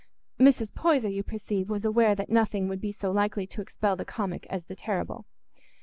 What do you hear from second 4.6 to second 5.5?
the terrible.